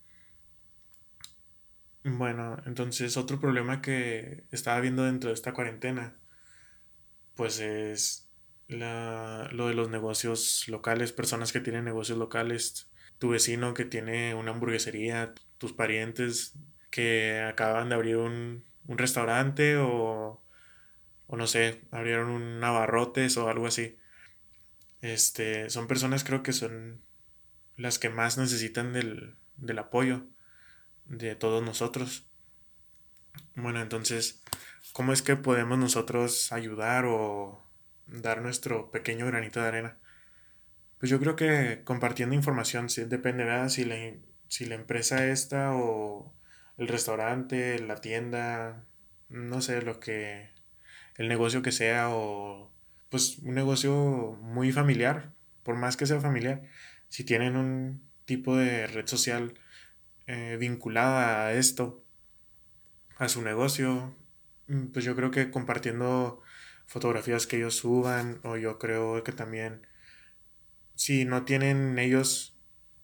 Bueno, 2.03 2.57
entonces 2.65 3.15
otro 3.17 3.39
problema 3.39 3.81
que 3.81 4.43
estaba 4.51 4.79
viendo 4.81 5.03
dentro 5.05 5.29
de 5.29 5.33
esta 5.33 5.53
cuarentena, 5.53 6.17
pues 7.35 7.59
es 7.59 8.29
la, 8.67 9.49
lo 9.51 9.67
de 9.67 9.73
los 9.73 9.89
negocios 9.89 10.67
locales, 10.67 11.11
personas 11.11 11.51
que 11.51 11.59
tienen 11.61 11.85
negocios 11.85 12.17
locales, 12.17 12.89
tu 13.17 13.29
vecino 13.29 13.73
que 13.73 13.85
tiene 13.85 14.35
una 14.35 14.51
hamburguesería, 14.51 15.33
tus 15.57 15.73
parientes 15.73 16.53
que 16.89 17.39
acaban 17.41 17.89
de 17.89 17.95
abrir 17.95 18.17
un, 18.17 18.63
un 18.87 18.97
restaurante 18.97 19.77
o, 19.77 20.41
o 21.27 21.37
no 21.37 21.47
sé, 21.47 21.81
abrieron 21.91 22.29
un 22.29 22.63
abarrotes 22.63 23.37
o 23.37 23.49
algo 23.49 23.67
así. 23.67 23.97
Este, 25.01 25.69
son 25.69 25.87
personas 25.87 26.23
creo 26.23 26.43
que 26.43 26.53
son 26.53 27.01
las 27.79 27.97
que 27.97 28.09
más 28.09 28.37
necesitan 28.37 28.91
del, 28.91 29.79
apoyo 29.79 30.27
de 31.05 31.35
todos 31.35 31.63
nosotros. 31.63 32.25
Bueno, 33.55 33.81
entonces, 33.81 34.43
¿cómo 34.91 35.13
es 35.13 35.21
que 35.21 35.37
podemos 35.37 35.79
nosotros 35.79 36.51
ayudar 36.51 37.05
o 37.05 37.63
dar 38.05 38.41
nuestro 38.41 38.91
pequeño 38.91 39.25
granito 39.25 39.61
de 39.61 39.67
arena? 39.67 39.97
Pues 40.97 41.09
yo 41.09 41.21
creo 41.21 41.37
que 41.37 41.81
compartiendo 41.85 42.35
información, 42.35 42.89
sí, 42.89 43.05
depende, 43.05 43.45
¿verdad? 43.45 43.69
Si 43.69 43.85
la, 43.85 43.95
si 44.49 44.65
la 44.65 44.75
empresa 44.75 45.27
esta 45.27 45.73
o 45.73 46.33
el 46.77 46.89
restaurante, 46.89 47.79
la 47.79 48.01
tienda, 48.01 48.85
no 49.29 49.61
sé, 49.61 49.81
lo 49.81 50.01
que, 50.01 50.49
el 51.15 51.29
negocio 51.29 51.61
que 51.61 51.71
sea 51.71 52.09
o 52.09 52.73
pues 53.09 53.39
un 53.39 53.55
negocio 53.55 54.37
muy 54.41 54.73
familiar, 54.73 55.31
por 55.63 55.77
más 55.77 55.95
que 55.95 56.05
sea 56.05 56.19
familiar, 56.19 56.63
si 57.09 57.23
tienen 57.23 57.55
un 57.55 58.01
tipo 58.25 58.55
de 58.55 58.87
red 58.87 59.07
social 59.07 59.53
eh, 60.27 60.57
vinculada 60.59 61.47
a 61.47 61.53
esto, 61.53 62.03
a 63.17 63.27
su 63.29 63.41
negocio, 63.41 64.15
mm, 64.67 64.87
pues 64.87 65.05
yo 65.05 65.15
creo 65.15 65.31
que 65.31 65.51
compartiendo 65.51 66.41
fotografías 66.87 67.47
que 67.47 67.57
ellos 67.57 67.75
suban 67.75 68.39
o 68.43 68.57
yo 68.57 68.79
creo 68.79 69.23
que 69.23 69.31
también 69.31 69.87
si 70.95 71.25
no 71.25 71.45
tienen 71.45 71.97
ellos 71.99 72.55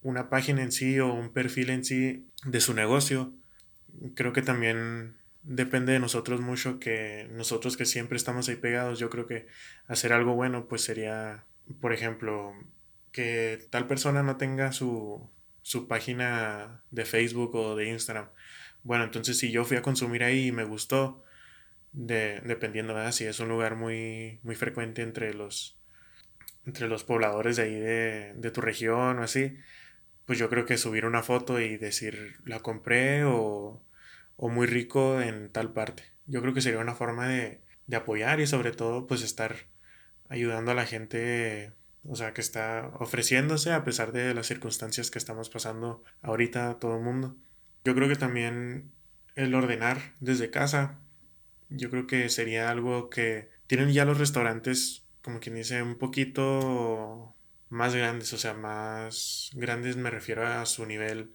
una 0.01 0.29
página 0.29 0.61
en 0.63 0.71
sí 0.71 0.99
o 0.99 1.13
un 1.13 1.33
perfil 1.33 1.69
en 1.69 1.85
sí 1.85 2.27
de 2.45 2.61
su 2.61 2.73
negocio, 2.73 3.33
creo 4.15 4.33
que 4.33 4.41
también 4.41 5.17
depende 5.43 5.93
de 5.93 5.99
nosotros 5.99 6.41
mucho 6.41 6.79
que 6.79 7.27
nosotros 7.31 7.77
que 7.77 7.85
siempre 7.85 8.17
estamos 8.17 8.49
ahí 8.49 8.55
pegados, 8.55 8.99
yo 8.99 9.09
creo 9.09 9.27
que 9.27 9.47
hacer 9.87 10.13
algo 10.13 10.35
bueno 10.35 10.67
pues 10.67 10.83
sería, 10.83 11.45
por 11.79 11.93
ejemplo, 11.93 12.53
que 13.15 13.67
tal 13.71 13.87
persona 13.87 14.23
no 14.23 14.37
tenga 14.37 14.71
su, 14.73 15.29
su 15.61 15.87
página 15.87 16.83
de 16.91 17.05
Facebook 17.05 17.55
o 17.55 17.75
de 17.75 17.89
Instagram. 17.89 18.29
Bueno, 18.83 19.05
entonces 19.05 19.37
si 19.37 19.51
yo 19.51 19.65
fui 19.65 19.77
a 19.77 19.81
consumir 19.81 20.23
ahí 20.23 20.47
y 20.47 20.51
me 20.51 20.65
gustó, 20.65 21.23
de, 21.93 22.41
dependiendo 22.41 22.95
de 22.95 23.11
si 23.13 23.25
es 23.25 23.39
un 23.39 23.49
lugar 23.49 23.75
muy, 23.75 24.39
muy 24.43 24.55
frecuente 24.55 25.01
entre 25.01 25.33
los, 25.33 25.77
entre 26.65 26.87
los 26.87 27.03
pobladores 27.03 27.57
de 27.57 27.63
ahí 27.63 27.75
de, 27.75 28.33
de 28.35 28.51
tu 28.51 28.61
región 28.61 29.19
o 29.19 29.23
así, 29.23 29.57
pues 30.25 30.39
yo 30.39 30.49
creo 30.49 30.65
que 30.65 30.77
subir 30.77 31.05
una 31.05 31.23
foto 31.23 31.59
y 31.59 31.77
decir 31.77 32.37
la 32.45 32.59
compré 32.61 33.23
o 33.25 33.81
o 34.37 34.49
muy 34.49 34.67
rico 34.67 35.21
en 35.21 35.49
tal 35.51 35.73
parte. 35.73 36.03
Yo 36.27 36.41
creo 36.41 36.53
que 36.53 36.61
sería 36.61 36.79
una 36.79 36.95
forma 36.95 37.27
de, 37.27 37.61
de 37.87 37.97
apoyar 37.97 38.39
y 38.39 38.47
sobre 38.47 38.71
todo 38.71 39.07
pues 39.07 39.21
estar 39.21 39.55
ayudando 40.29 40.71
a 40.71 40.75
la 40.75 40.85
gente, 40.85 41.73
o 42.07 42.15
sea, 42.15 42.33
que 42.33 42.41
está 42.41 42.91
ofreciéndose 42.99 43.71
a 43.71 43.83
pesar 43.83 44.11
de 44.11 44.33
las 44.33 44.47
circunstancias 44.47 45.11
que 45.11 45.19
estamos 45.19 45.49
pasando 45.49 46.03
ahorita 46.21 46.79
todo 46.79 46.95
el 46.97 47.03
mundo. 47.03 47.35
Yo 47.83 47.95
creo 47.95 48.07
que 48.07 48.15
también 48.15 48.91
el 49.35 49.53
ordenar 49.53 50.13
desde 50.19 50.49
casa, 50.49 50.99
yo 51.69 51.89
creo 51.89 52.07
que 52.07 52.29
sería 52.29 52.69
algo 52.69 53.09
que 53.09 53.49
tienen 53.67 53.91
ya 53.91 54.05
los 54.05 54.19
restaurantes, 54.19 55.05
como 55.21 55.39
quien 55.39 55.55
dice, 55.55 55.81
un 55.81 55.97
poquito 55.97 57.35
más 57.69 57.95
grandes, 57.95 58.31
o 58.33 58.37
sea, 58.37 58.53
más 58.53 59.49
grandes 59.53 59.97
me 59.97 60.09
refiero 60.09 60.47
a 60.47 60.65
su 60.65 60.85
nivel 60.85 61.33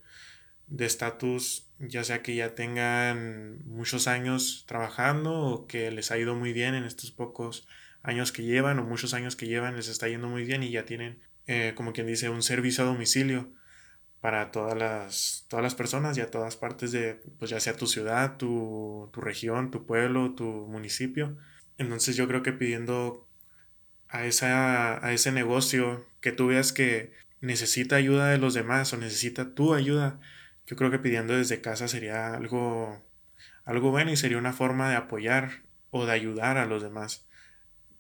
de 0.68 0.86
estatus, 0.86 1.68
ya 1.78 2.04
sea 2.04 2.22
que 2.22 2.36
ya 2.36 2.54
tengan 2.54 3.60
muchos 3.66 4.06
años 4.06 4.64
trabajando 4.66 5.32
o 5.32 5.66
que 5.66 5.90
les 5.90 6.10
ha 6.12 6.18
ido 6.18 6.36
muy 6.36 6.52
bien 6.52 6.74
en 6.74 6.84
estos 6.84 7.10
pocos 7.10 7.66
años 8.02 8.32
que 8.32 8.42
llevan 8.42 8.78
o 8.78 8.84
muchos 8.84 9.14
años 9.14 9.36
que 9.36 9.46
llevan 9.46 9.76
les 9.76 9.88
está 9.88 10.08
yendo 10.08 10.28
muy 10.28 10.44
bien 10.44 10.62
y 10.62 10.70
ya 10.70 10.84
tienen, 10.84 11.20
eh, 11.46 11.72
como 11.76 11.92
quien 11.92 12.06
dice, 12.06 12.28
un 12.28 12.42
servicio 12.42 12.84
a 12.84 12.86
domicilio 12.86 13.52
para 14.20 14.50
todas 14.50 14.76
las, 14.76 15.46
todas 15.48 15.62
las 15.62 15.74
personas 15.74 16.18
y 16.18 16.20
a 16.20 16.30
todas 16.30 16.56
partes 16.56 16.92
de, 16.92 17.20
pues 17.38 17.50
ya 17.50 17.60
sea 17.60 17.76
tu 17.76 17.86
ciudad, 17.86 18.36
tu, 18.36 19.08
tu 19.12 19.20
región, 19.20 19.70
tu 19.70 19.86
pueblo, 19.86 20.34
tu 20.34 20.44
municipio. 20.44 21.38
Entonces 21.78 22.16
yo 22.16 22.28
creo 22.28 22.42
que 22.42 22.52
pidiendo 22.52 23.26
a, 24.08 24.26
esa, 24.26 25.04
a 25.04 25.12
ese 25.12 25.32
negocio 25.32 26.06
que 26.20 26.32
tú 26.32 26.48
veas 26.48 26.72
que 26.72 27.12
necesita 27.40 27.96
ayuda 27.96 28.28
de 28.28 28.38
los 28.38 28.54
demás 28.54 28.92
o 28.92 28.98
necesita 28.98 29.54
tu 29.54 29.74
ayuda, 29.74 30.20
yo 30.66 30.76
creo 30.76 30.90
que 30.90 30.98
pidiendo 30.98 31.36
desde 31.36 31.62
casa 31.62 31.88
sería 31.88 32.34
algo, 32.34 33.02
algo 33.64 33.90
bueno 33.90 34.10
y 34.12 34.16
sería 34.16 34.38
una 34.38 34.52
forma 34.52 34.90
de 34.90 34.96
apoyar 34.96 35.62
o 35.90 36.04
de 36.06 36.12
ayudar 36.12 36.58
a 36.58 36.66
los 36.66 36.82
demás. 36.82 37.26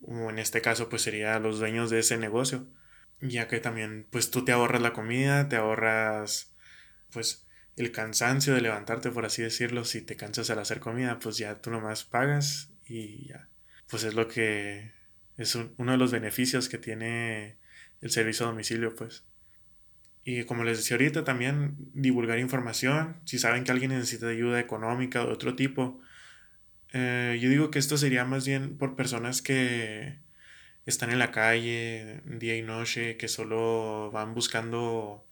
O 0.02 0.30
en 0.30 0.38
este 0.38 0.60
caso, 0.60 0.88
pues 0.88 1.02
sería 1.02 1.38
los 1.38 1.58
dueños 1.58 1.90
de 1.90 2.00
ese 2.00 2.16
negocio. 2.18 2.66
Ya 3.20 3.48
que 3.48 3.60
también, 3.60 4.06
pues 4.10 4.30
tú 4.30 4.44
te 4.44 4.52
ahorras 4.52 4.82
la 4.82 4.92
comida, 4.92 5.48
te 5.48 5.56
ahorras, 5.56 6.52
pues, 7.12 7.46
el 7.76 7.92
cansancio 7.92 8.54
de 8.54 8.62
levantarte, 8.62 9.10
por 9.10 9.24
así 9.26 9.42
decirlo. 9.42 9.84
Si 9.84 10.02
te 10.02 10.16
cansas 10.16 10.50
al 10.50 10.58
hacer 10.58 10.80
comida, 10.80 11.18
pues 11.18 11.36
ya 11.36 11.60
tú 11.60 11.70
nomás 11.70 12.04
pagas 12.04 12.72
y 12.86 13.28
ya. 13.28 13.48
Pues 13.88 14.04
es 14.04 14.14
lo 14.14 14.28
que 14.28 14.92
es 15.36 15.54
uno 15.54 15.92
de 15.92 15.98
los 15.98 16.12
beneficios 16.12 16.68
que 16.68 16.78
tiene 16.78 17.58
el 18.00 18.10
servicio 18.10 18.46
a 18.46 18.50
domicilio, 18.50 18.94
pues. 18.94 19.24
Y 20.24 20.44
como 20.44 20.64
les 20.64 20.78
decía 20.78 20.96
ahorita, 20.96 21.24
también 21.24 21.76
divulgar 21.94 22.38
información. 22.38 23.20
Si 23.24 23.38
saben 23.38 23.64
que 23.64 23.72
alguien 23.72 23.90
necesita 23.90 24.28
ayuda 24.28 24.60
económica 24.60 25.22
o 25.22 25.26
de 25.26 25.32
otro 25.32 25.56
tipo. 25.56 26.00
Eh, 26.92 27.38
yo 27.40 27.48
digo 27.50 27.70
que 27.70 27.78
esto 27.78 27.96
sería 27.96 28.24
más 28.24 28.46
bien 28.46 28.76
por 28.76 28.96
personas 28.96 29.42
que 29.42 30.18
están 30.86 31.10
en 31.10 31.18
la 31.20 31.32
calle 31.32 32.22
día 32.26 32.56
y 32.56 32.62
noche, 32.62 33.16
que 33.16 33.28
solo 33.28 34.10
van 34.12 34.34
buscando, 34.34 35.26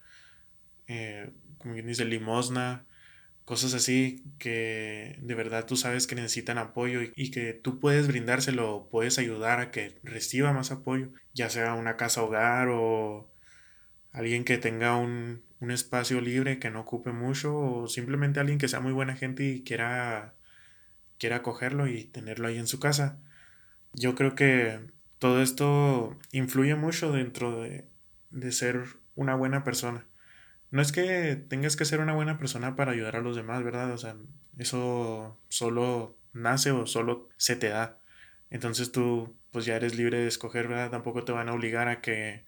eh, 0.88 1.31
como 1.59 1.75
quien 1.75 1.87
dice, 1.87 2.05
limosna, 2.07 2.87
cosas 3.45 3.75
así 3.75 4.25
que 4.38 5.17
de 5.23 5.35
verdad 5.37 5.67
tú 5.67 5.77
sabes 5.77 6.07
que 6.07 6.15
necesitan 6.17 6.59
apoyo 6.59 7.03
y, 7.03 7.12
y 7.17 7.31
que 7.33 7.55
tú 7.55 7.81
puedes 7.81 8.09
brindárselo, 8.09 8.88
puedes 8.91 9.19
ayudar 9.19 9.61
a 9.61 9.71
que 9.73 10.00
reciba 10.05 10.53
más 10.53 10.73
apoyo, 10.73 11.11
ya 11.35 11.50
sea 11.50 11.75
una 11.75 11.97
casa 11.97 12.23
hogar 12.23 12.69
o 12.71 13.31
alguien 14.12 14.45
que 14.45 14.59
tenga 14.59 14.97
un, 14.97 15.43
un 15.61 15.71
espacio 15.71 16.21
libre 16.21 16.59
que 16.59 16.71
no 16.71 16.81
ocupe 16.81 17.12
mucho 17.12 17.57
o 17.59 17.88
simplemente 17.88 18.41
alguien 18.41 18.59
que 18.59 18.69
sea 18.69 18.81
muy 18.81 18.93
buena 18.93 19.17
gente 19.17 19.45
y 19.45 19.62
quiera, 19.65 20.35
quiera 21.19 21.43
cogerlo 21.43 21.87
y 21.87 22.05
tenerlo 22.05 22.49
ahí 22.49 22.59
en 22.59 22.67
su 22.67 22.81
casa. 22.81 23.19
Yo 23.93 24.15
creo 24.15 24.35
que 24.35 24.81
todo 25.19 25.43
esto 25.43 26.17
influye 26.33 26.75
mucho 26.75 27.13
dentro 27.13 27.61
de, 27.61 27.89
de 28.31 28.53
ser 28.53 28.85
una 29.15 29.35
buena 29.35 29.65
persona. 29.65 30.07
No 30.71 30.83
es 30.83 30.93
que 30.93 31.37
tengas 31.37 31.77
que 31.77 31.85
ser 31.85 32.01
una 32.01 32.15
buena 32.15 32.39
persona 32.39 32.77
para 32.77 32.93
ayudar 32.93 33.17
a 33.17 33.21
los 33.21 33.37
demás, 33.37 33.65
¿verdad? 33.65 33.93
O 33.93 33.99
sea, 33.99 34.17
eso 34.59 35.41
solo 35.49 36.17
nace 36.33 36.71
o 36.73 36.87
solo 36.87 37.29
se 37.37 37.57
te 37.57 37.69
da. 37.69 37.99
Entonces 38.51 38.93
tú 38.93 39.37
pues 39.51 39.65
ya 39.65 39.77
eres 39.77 39.97
libre 39.97 40.19
de 40.19 40.29
escoger, 40.29 40.69
¿verdad? 40.69 40.91
Tampoco 40.91 41.25
te 41.25 41.33
van 41.33 41.49
a 41.49 41.55
obligar 41.55 41.89
a 41.89 42.01
que 42.01 42.45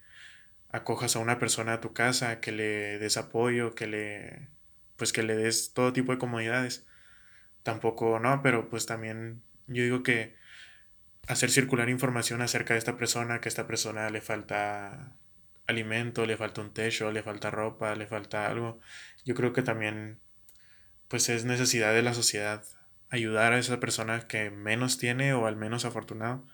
acojas 0.71 1.17
a 1.17 1.21
una 1.21 1.39
persona 1.39 1.75
a 1.75 1.81
tu 1.81 1.93
casa, 1.93 2.41
que 2.41 2.53
le 2.53 2.99
des 2.99 3.17
apoyo, 3.17 3.75
que 3.75 3.87
le 3.87 4.49
pues 4.97 5.13
que 5.13 5.23
le 5.23 5.35
des 5.37 5.73
todo 5.73 5.93
tipo 5.93 6.13
de 6.13 6.19
comodidades. 6.19 6.87
Tampoco 7.63 8.19
no, 8.19 8.43
pero 8.43 8.69
pues 8.69 8.87
también 8.87 9.43
yo 9.67 9.83
digo 9.83 10.03
que 10.03 10.35
hacer 11.27 11.51
circular 11.51 11.89
información 11.89 12.43
acerca 12.43 12.75
de 12.75 12.79
esta 12.79 12.97
persona, 12.97 13.41
que 13.41 13.49
a 13.49 13.51
esta 13.51 13.67
persona 13.67 14.11
le 14.11 14.21
falta 14.21 15.17
alimento, 15.67 16.27
le 16.27 16.37
falta 16.37 16.61
un 16.61 16.73
techo, 16.73 17.13
le 17.13 17.23
falta 17.23 17.51
ropa, 17.51 17.95
le 17.95 18.07
falta 18.07 18.47
algo. 18.47 18.81
Yo 19.25 19.35
creo 19.35 19.53
que 19.53 19.63
también 19.63 20.19
pues 21.09 21.29
es 21.29 21.45
necesidad 21.45 21.93
de 21.93 22.03
la 22.03 22.15
sociedad 22.15 22.65
ayudar 23.11 23.53
a 23.53 23.59
esa 23.59 23.81
persona 23.81 24.27
que 24.29 24.51
menos 24.51 24.99
tiene 24.99 25.35
o 25.35 25.47
al 25.47 25.57
menos 25.57 25.85
afortunado. 25.85 26.47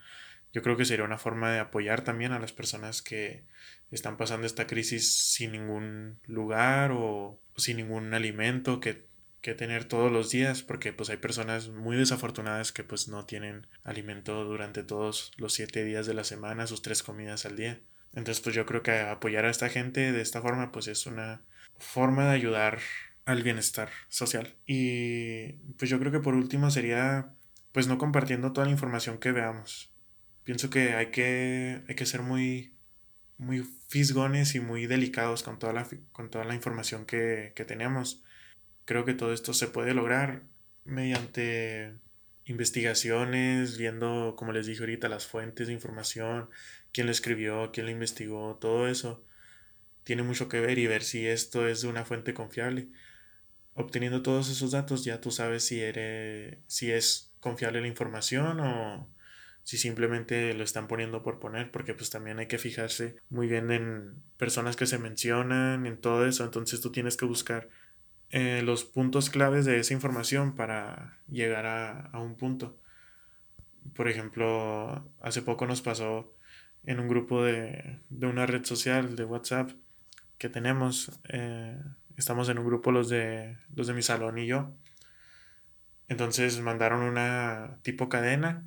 Yo 0.53 0.61
creo 0.63 0.77
que 0.77 0.85
sería 0.85 1.05
una 1.05 1.19
forma 1.19 1.51
de 1.51 1.59
apoyar 1.59 2.03
también 2.03 2.31
a 2.31 2.39
las 2.39 2.53
personas 2.53 3.01
que 3.01 3.45
están 3.91 4.17
pasando 4.17 4.47
esta 4.47 4.67
crisis 4.67 5.13
sin 5.13 5.51
ningún 5.51 6.19
lugar 6.25 6.91
o 6.91 7.39
sin 7.55 7.77
ningún 7.77 8.13
alimento 8.13 8.79
que, 8.79 9.06
que 9.47 9.55
tener 9.55 9.85
todos 9.85 10.11
los 10.11 10.29
días 10.29 10.61
porque 10.61 10.91
pues 10.91 11.09
hay 11.09 11.15
personas 11.15 11.69
muy 11.69 11.95
desafortunadas 11.95 12.73
que 12.73 12.83
pues 12.83 13.07
no 13.07 13.23
tienen 13.23 13.65
alimento 13.85 14.43
durante 14.43 14.83
todos 14.83 15.31
los 15.37 15.53
siete 15.53 15.85
días 15.85 16.05
de 16.05 16.13
la 16.13 16.25
semana, 16.25 16.67
sus 16.67 16.81
tres 16.81 17.01
comidas 17.01 17.45
al 17.45 17.55
día. 17.55 17.79
Entonces 18.13 18.43
pues 18.43 18.53
yo 18.57 18.65
creo 18.65 18.83
que 18.83 18.99
apoyar 18.99 19.45
a 19.45 19.49
esta 19.49 19.69
gente 19.69 20.11
de 20.11 20.21
esta 20.21 20.41
forma 20.41 20.73
pues 20.73 20.89
es 20.89 21.05
una 21.05 21.43
forma 21.77 22.25
de 22.25 22.31
ayudar 22.31 22.79
al 23.23 23.41
bienestar 23.41 23.89
social. 24.09 24.53
Y 24.65 25.53
pues 25.77 25.89
yo 25.89 25.97
creo 25.97 26.11
que 26.11 26.19
por 26.19 26.35
último 26.35 26.69
sería 26.69 27.29
pues 27.71 27.87
no 27.87 27.97
compartiendo 27.97 28.51
toda 28.51 28.65
la 28.65 28.73
información 28.73 29.17
que 29.17 29.31
veamos. 29.31 29.93
Pienso 30.43 30.69
que 30.69 30.93
hay 30.93 31.05
que, 31.11 31.83
hay 31.87 31.95
que 31.95 32.05
ser 32.05 32.21
muy 32.21 32.73
muy 33.37 33.63
fisgones 33.87 34.55
y 34.55 34.59
muy 34.59 34.87
delicados 34.87 35.41
con 35.41 35.57
toda 35.57 35.71
la, 35.71 35.87
con 36.11 36.29
toda 36.29 36.43
la 36.43 36.53
información 36.53 37.05
que, 37.05 37.53
que 37.55 37.63
tenemos. 37.63 38.25
Creo 38.87 39.05
que 39.05 39.13
todo 39.13 39.33
esto 39.33 39.53
se 39.53 39.67
puede 39.67 39.93
lograr 39.93 40.43
mediante 40.85 41.93
investigaciones, 42.45 43.77
viendo, 43.77 44.35
como 44.37 44.53
les 44.53 44.65
dije 44.65 44.79
ahorita, 44.81 45.09
las 45.09 45.27
fuentes 45.27 45.67
de 45.67 45.73
información, 45.73 46.49
quién 46.93 47.05
lo 47.07 47.11
escribió, 47.11 47.71
quién 47.73 47.87
lo 47.87 47.91
investigó, 47.91 48.57
todo 48.61 48.87
eso 48.87 49.25
tiene 50.05 50.23
mucho 50.23 50.47
que 50.47 50.61
ver 50.61 50.79
y 50.79 50.87
ver 50.87 51.03
si 51.03 51.27
esto 51.27 51.67
es 51.67 51.83
una 51.83 52.05
fuente 52.05 52.33
confiable. 52.33 52.87
obteniendo 53.73 54.21
todos 54.23 54.49
esos 54.49 54.71
datos 54.71 55.05
ya 55.05 55.21
tú 55.21 55.31
sabes 55.31 55.65
si 55.65 55.81
eres, 55.81 56.59
si 56.67 56.91
es 56.91 57.33
confiable 57.41 57.81
la 57.81 57.87
información 57.87 58.59
o 58.61 59.13
si 59.63 59.77
simplemente 59.77 60.53
lo 60.53 60.63
están 60.63 60.87
poniendo 60.87 61.23
por 61.23 61.39
poner, 61.39 61.71
porque 61.71 61.93
pues 61.93 62.09
también 62.09 62.39
hay 62.39 62.47
que 62.47 62.57
fijarse 62.57 63.17
muy 63.29 63.47
bien 63.47 63.71
en 63.71 64.23
personas 64.37 64.77
que 64.77 64.87
se 64.87 64.97
mencionan, 64.97 65.85
en 65.85 65.97
todo 65.99 66.25
eso, 66.27 66.45
entonces 66.45 66.81
tú 66.81 66.91
tienes 66.91 67.17
que 67.17 67.25
buscar 67.25 67.69
eh, 68.31 68.61
los 68.63 68.83
puntos 68.83 69.29
claves 69.29 69.65
de 69.65 69.79
esa 69.79 69.93
información 69.93 70.55
para 70.55 71.17
llegar 71.29 71.65
a, 71.65 72.07
a, 72.07 72.19
un 72.19 72.35
punto. 72.35 72.77
Por 73.93 74.07
ejemplo, 74.07 75.09
hace 75.21 75.41
poco 75.41 75.65
nos 75.65 75.81
pasó 75.81 76.33
en 76.85 76.99
un 76.99 77.07
grupo 77.07 77.43
de, 77.43 77.99
de 78.09 78.27
una 78.27 78.45
red 78.45 78.63
social 78.65 79.15
de 79.15 79.25
WhatsApp 79.25 79.71
que 80.37 80.49
tenemos, 80.49 81.19
eh, 81.29 81.77
estamos 82.15 82.49
en 82.49 82.59
un 82.59 82.65
grupo 82.65 82.91
los 82.91 83.09
de, 83.09 83.57
los 83.75 83.87
de 83.87 83.93
mi 83.93 84.01
salón 84.01 84.37
y 84.37 84.47
yo. 84.47 84.73
Entonces 86.07 86.59
mandaron 86.61 87.01
una 87.01 87.79
tipo 87.81 88.07
cadena 88.07 88.63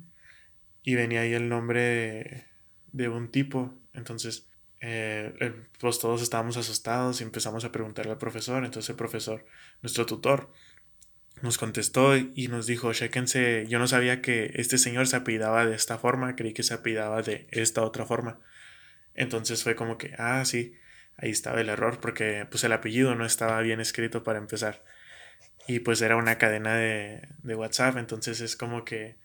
y 0.83 0.95
venía 0.95 1.21
ahí 1.21 1.33
el 1.33 1.49
nombre 1.49 2.47
de, 2.91 3.09
un 3.09 3.31
tipo. 3.31 3.73
Entonces, 3.93 4.47
eh, 4.81 5.53
pues 5.79 5.99
todos 5.99 6.21
estábamos 6.21 6.57
asustados 6.57 7.21
y 7.21 7.23
empezamos 7.23 7.63
a 7.63 7.71
preguntarle 7.71 8.11
al 8.11 8.17
profesor. 8.17 8.65
Entonces 8.65 8.89
el 8.89 8.95
profesor, 8.95 9.45
nuestro 9.81 10.05
tutor, 10.05 10.51
nos 11.41 11.57
contestó 11.57 12.17
y 12.17 12.47
nos 12.49 12.67
dijo, 12.67 12.91
chéquense, 12.93 13.65
yo 13.67 13.79
no 13.79 13.87
sabía 13.87 14.21
que 14.21 14.51
este 14.55 14.77
señor 14.77 15.07
se 15.07 15.15
apellidaba 15.15 15.65
de 15.65 15.75
esta 15.75 15.97
forma, 15.97 16.35
creí 16.35 16.53
que 16.53 16.63
se 16.63 16.73
apellidaba 16.73 17.21
de 17.21 17.47
esta 17.51 17.83
otra 17.83 18.05
forma. 18.05 18.39
Entonces 19.15 19.63
fue 19.63 19.75
como 19.75 19.97
que, 19.97 20.13
ah, 20.17 20.43
sí, 20.45 20.75
ahí 21.17 21.29
estaba 21.29 21.61
el 21.61 21.69
error, 21.69 21.99
porque 21.99 22.47
pues 22.49 22.63
el 22.63 22.73
apellido 22.73 23.15
no 23.15 23.25
estaba 23.25 23.61
bien 23.61 23.79
escrito 23.79 24.23
para 24.23 24.39
empezar. 24.39 24.83
Y 25.67 25.79
pues 25.79 26.01
era 26.01 26.15
una 26.15 26.37
cadena 26.37 26.75
de, 26.75 27.27
de 27.43 27.55
WhatsApp, 27.55 27.97
entonces 27.97 28.41
es 28.41 28.55
como 28.55 28.83
que 28.83 29.17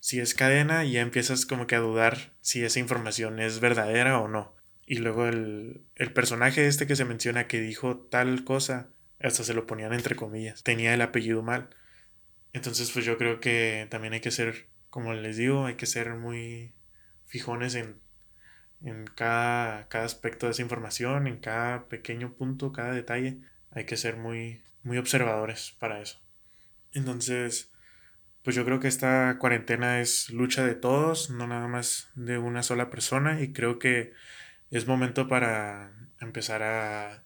si 0.00 0.20
es 0.20 0.34
cadena, 0.34 0.84
ya 0.84 1.00
empiezas 1.00 1.46
como 1.46 1.66
que 1.66 1.76
a 1.76 1.80
dudar 1.80 2.32
si 2.40 2.64
esa 2.64 2.78
información 2.78 3.40
es 3.40 3.60
verdadera 3.60 4.20
o 4.20 4.28
no. 4.28 4.57
Y 4.90 5.00
luego 5.00 5.26
el, 5.28 5.82
el 5.96 6.14
personaje 6.14 6.66
este 6.66 6.86
que 6.86 6.96
se 6.96 7.04
menciona 7.04 7.46
que 7.46 7.60
dijo 7.60 7.98
tal 7.98 8.42
cosa, 8.44 8.88
hasta 9.20 9.44
se 9.44 9.52
lo 9.52 9.66
ponían 9.66 9.92
entre 9.92 10.16
comillas, 10.16 10.62
tenía 10.62 10.94
el 10.94 11.02
apellido 11.02 11.42
mal. 11.42 11.68
Entonces 12.54 12.90
pues 12.90 13.04
yo 13.04 13.18
creo 13.18 13.38
que 13.38 13.86
también 13.90 14.14
hay 14.14 14.20
que 14.20 14.30
ser, 14.30 14.66
como 14.88 15.12
les 15.12 15.36
digo, 15.36 15.66
hay 15.66 15.74
que 15.74 15.84
ser 15.84 16.14
muy 16.14 16.72
fijones 17.26 17.74
en, 17.74 18.00
en 18.80 19.04
cada, 19.04 19.88
cada 19.88 20.06
aspecto 20.06 20.46
de 20.46 20.52
esa 20.52 20.62
información, 20.62 21.26
en 21.26 21.36
cada 21.36 21.86
pequeño 21.88 22.32
punto, 22.32 22.72
cada 22.72 22.92
detalle. 22.92 23.40
Hay 23.72 23.84
que 23.84 23.98
ser 23.98 24.16
muy, 24.16 24.62
muy 24.84 24.96
observadores 24.96 25.76
para 25.78 26.00
eso. 26.00 26.18
Entonces, 26.94 27.70
pues 28.42 28.56
yo 28.56 28.64
creo 28.64 28.80
que 28.80 28.88
esta 28.88 29.36
cuarentena 29.38 30.00
es 30.00 30.30
lucha 30.30 30.64
de 30.64 30.74
todos, 30.74 31.28
no 31.28 31.46
nada 31.46 31.68
más 31.68 32.08
de 32.14 32.38
una 32.38 32.62
sola 32.62 32.88
persona 32.88 33.42
y 33.42 33.52
creo 33.52 33.78
que 33.78 34.14
es 34.70 34.86
momento 34.86 35.28
para 35.28 35.92
empezar 36.20 36.62
a 36.62 37.24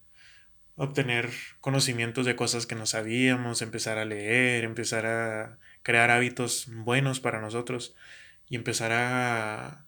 obtener 0.76 1.30
conocimientos 1.60 2.26
de 2.26 2.36
cosas 2.36 2.66
que 2.66 2.74
no 2.74 2.86
sabíamos, 2.86 3.62
empezar 3.62 3.98
a 3.98 4.04
leer, 4.04 4.64
empezar 4.64 5.06
a 5.06 5.58
crear 5.82 6.10
hábitos 6.10 6.66
buenos 6.68 7.20
para 7.20 7.40
nosotros 7.40 7.94
y 8.48 8.56
empezar 8.56 8.92
a 8.92 9.86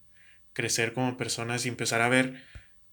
crecer 0.53 0.93
como 0.93 1.17
personas 1.17 1.67
y 1.67 1.69
empezar 1.69 2.01
a 2.01 2.09
ver 2.09 2.43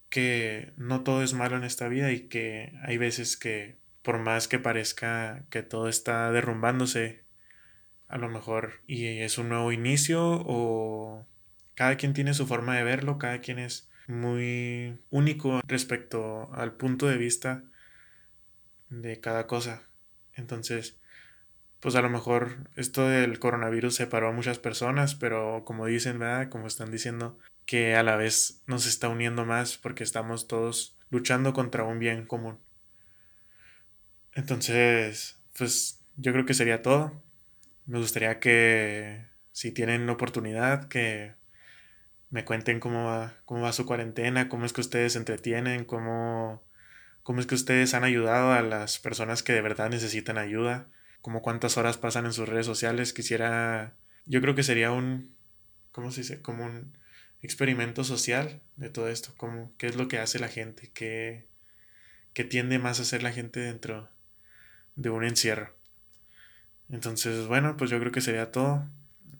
que 0.09 0.73
no 0.77 1.03
todo 1.03 1.23
es 1.23 1.33
malo 1.33 1.57
en 1.57 1.63
esta 1.63 1.87
vida 1.87 2.11
y 2.11 2.27
que 2.27 2.73
hay 2.83 2.97
veces 2.97 3.37
que 3.37 3.77
por 4.01 4.19
más 4.19 4.47
que 4.47 4.59
parezca 4.59 5.43
que 5.49 5.63
todo 5.63 5.87
está 5.87 6.31
derrumbándose, 6.31 7.23
a 8.07 8.17
lo 8.17 8.29
mejor 8.29 8.81
y 8.87 9.19
es 9.19 9.37
un 9.37 9.49
nuevo 9.49 9.71
inicio 9.71 10.43
o 10.45 11.25
cada 11.75 11.95
quien 11.95 12.13
tiene 12.13 12.33
su 12.33 12.45
forma 12.47 12.75
de 12.75 12.83
verlo, 12.83 13.17
cada 13.17 13.39
quien 13.39 13.59
es 13.59 13.90
muy 14.07 14.99
único 15.09 15.61
respecto 15.67 16.49
al 16.53 16.73
punto 16.73 17.07
de 17.07 17.17
vista 17.17 17.63
de 18.89 19.19
cada 19.19 19.47
cosa. 19.47 19.87
Entonces, 20.35 20.99
pues 21.79 21.95
a 21.95 22.01
lo 22.01 22.09
mejor 22.09 22.69
esto 22.75 23.07
del 23.07 23.39
coronavirus 23.39 23.95
separó 23.95 24.29
a 24.29 24.33
muchas 24.33 24.59
personas, 24.59 25.15
pero 25.15 25.63
como 25.65 25.85
dicen, 25.85 26.19
¿verdad? 26.19 26.49
Como 26.49 26.67
están 26.67 26.91
diciendo, 26.91 27.37
que 27.65 27.95
a 27.95 28.03
la 28.03 28.15
vez 28.15 28.61
nos 28.67 28.85
está 28.85 29.09
uniendo 29.09 29.45
más 29.45 29.77
porque 29.77 30.03
estamos 30.03 30.47
todos 30.47 30.97
luchando 31.09 31.53
contra 31.53 31.83
un 31.83 31.99
bien 31.99 32.25
común. 32.25 32.59
Entonces, 34.33 35.39
pues 35.57 36.03
yo 36.17 36.31
creo 36.33 36.45
que 36.45 36.53
sería 36.53 36.81
todo. 36.81 37.23
Me 37.85 37.99
gustaría 37.99 38.39
que 38.39 39.25
si 39.51 39.71
tienen 39.71 40.09
oportunidad 40.09 40.87
que 40.87 41.33
me 42.31 42.45
cuenten 42.45 42.79
cómo 42.79 43.05
va, 43.05 43.35
cómo 43.45 43.61
va 43.61 43.73
su 43.73 43.85
cuarentena, 43.85 44.49
cómo 44.49 44.65
es 44.65 44.73
que 44.73 44.81
ustedes 44.81 45.15
entretienen, 45.17 45.83
cómo, 45.83 46.63
cómo 47.23 47.41
es 47.41 47.45
que 47.45 47.55
ustedes 47.55 47.93
han 47.93 48.05
ayudado 48.05 48.53
a 48.53 48.61
las 48.61 48.99
personas 48.99 49.43
que 49.43 49.53
de 49.53 49.61
verdad 49.61 49.89
necesitan 49.89 50.37
ayuda, 50.37 50.87
como 51.21 51.41
cuántas 51.41 51.77
horas 51.77 51.97
pasan 51.97 52.25
en 52.25 52.33
sus 52.33 52.47
redes 52.47 52.65
sociales. 52.65 53.13
Quisiera, 53.13 53.95
yo 54.25 54.41
creo 54.41 54.55
que 54.55 54.63
sería 54.63 54.91
un, 54.91 55.35
¿cómo 55.91 56.11
se 56.11 56.21
dice? 56.21 56.41
Como 56.41 56.65
un 56.65 56.97
experimento 57.41 58.05
social 58.05 58.61
de 58.77 58.89
todo 58.89 59.09
esto, 59.09 59.33
como 59.35 59.75
qué 59.77 59.87
es 59.87 59.97
lo 59.97 60.07
que 60.07 60.19
hace 60.19 60.39
la 60.39 60.47
gente, 60.47 60.89
qué, 60.93 61.49
qué 62.33 62.45
tiende 62.45 62.79
más 62.79 62.99
a 62.99 63.01
hacer 63.01 63.23
la 63.23 63.33
gente 63.33 63.59
dentro 63.59 64.09
de 64.95 65.09
un 65.09 65.25
encierro. 65.25 65.75
Entonces, 66.89 67.47
bueno, 67.47 67.75
pues 67.75 67.89
yo 67.89 67.99
creo 67.99 68.11
que 68.13 68.21
sería 68.21 68.51
todo. 68.51 68.87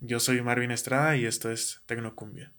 Yo 0.02 0.20
soy 0.20 0.42
Marvin 0.42 0.72
Estrada 0.72 1.16
y 1.16 1.26
esto 1.26 1.52
es 1.52 1.82
Tecnocumbia. 1.86 2.52